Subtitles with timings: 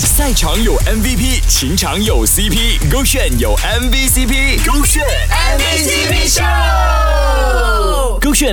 [0.00, 5.04] 赛场有 MVP，情场有 CP，勾选有 MVCp，勾选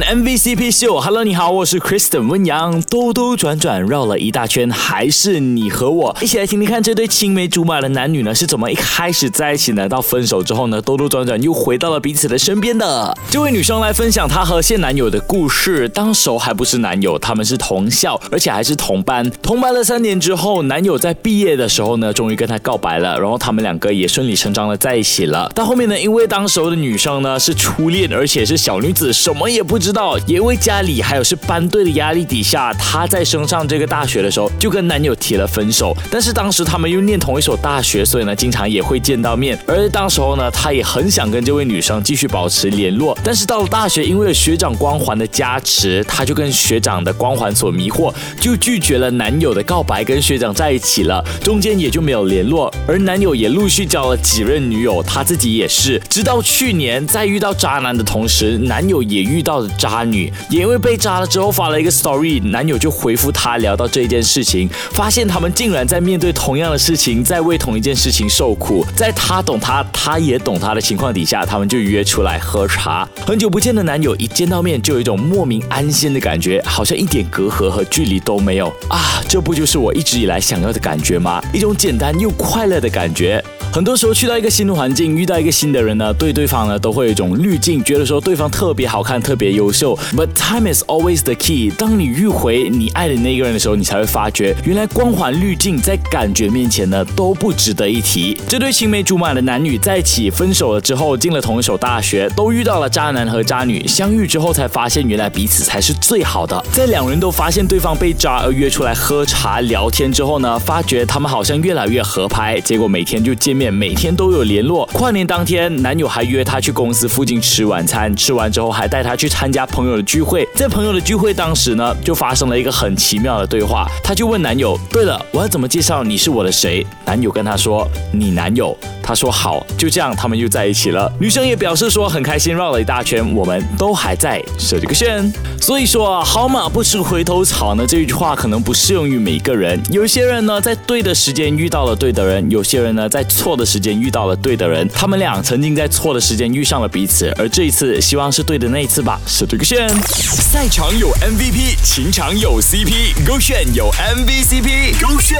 [0.00, 1.00] MVCp 秀。
[1.00, 2.80] Hello，你好，我是 Kristen 温阳。
[2.82, 9.88] 兜兜转转绕了一大圈，还是你和我一起来听听看，这对青梅竹马的男女呢是怎么一开始在一起呢？
[9.88, 13.14] 到分手之后呢，兜兜转转又回到了彼此的身边的。
[13.28, 15.88] 这位女生来分享她和现男友的故事。
[15.88, 19.28] 当时还不是男友，他们是同校，而且还是同班。
[19.42, 21.58] 同班了三年之后，男友在毕业。
[21.58, 25.50] 的时候呢，终于跟她告白了，然后他们两个也顺理成章的在一起了。
[25.54, 35.96] 但后面呢，因为当时候的女生呢是初恋，而且是小女子，什么也不知知道，因为家里还有是班队的压力底下，她在升上这个大学的时候就跟男友提了分手。
[36.10, 39.58] 但是当时他们又念同一所大学，所以呢，经常也会见到面。
[39.66, 43.16] 而当时候呢，她也很想跟这位女生继续保持联络。
[43.24, 51.24] 但是到了大学，因为有学长光环的加持，她就跟学长的光环所迷惑，就拒绝了男友的告白，跟学长在一起了。
[51.42, 55.98] 中间也就没有联络，而男友也陆续交了几任女友，他自己也是。
[56.10, 73.08] 直到去年，在遇到渣男的同时，男友也遇到了渣女，也因为被渣了之后发了一个 story，男友就回复她聊到这一件事情，发现他们竟然在面对同样的事情，在为同一件事情受苦，在他懂他，他也懂他的情况底下，他们就约出来喝茶。
[73.26, 79.22] 很久不见的男友一见到面就有一种莫名安心的感觉，好像一点隔阂和距离都没有啊！
[79.28, 81.42] 这不就是我一直以来想要的感觉吗？
[81.52, 83.42] 一种简单又快乐的感觉。
[83.70, 89.96] 很多时候去到一个新的环境，遇到一个新的人呢，对对方呢都会有一种滤镜，觉得说对方特别好看、特别优秀。
[90.16, 91.70] But time is always the key。
[91.76, 98.40] 当你遇回你爱的那个人的时候，你才会发觉，原来光环滤镜在感觉面前呢都不值得一提。
[98.48, 103.86] 这对青梅竹马的男女在一起分手了之后，进了同一所大学，都遇到了渣男和渣女。
[103.86, 106.60] 相遇之后才发现，原来彼此才是最好的。
[106.72, 112.58] 在两人都发现对方被渣而约出来喝茶聊天之后呢，发觉他们好像越来越合拍。
[112.62, 113.57] 结果每天就见。
[113.58, 114.86] 面每天都有联络。
[114.92, 120.48] 跨年当天，男友还约她去公司附近吃晚餐，吃完之后还带她去参加朋友的聚会。
[120.54, 123.88] 在朋友的聚会当时呢，就发生了一个很奇妙的对话。
[124.04, 128.76] 她就问男友：“对了，我要怎么介绍你是我的谁？”男友跟她说：“你男友。”
[129.08, 131.10] 他说好，就这样，他们又在一起了。
[131.18, 135.32] 女生也表示说很开心，绕了一大圈，我们都还在设这个线。
[135.62, 139.80] 所以说啊，好马不吃回头草呢，这一句话可能不适用于每个人。
[139.90, 144.86] 有些人呢，在对的时间遇到了对的人；有些人呢，在错的时间遇到了对的人。
[144.90, 149.18] 他们俩曾经在错的时间遇上了彼此，而这一次，希望是对的那一次吧。
[149.26, 149.88] 设这个线。
[150.04, 155.38] 赛场有 MVP，情场有 CP，勾选有 MVCp，勾选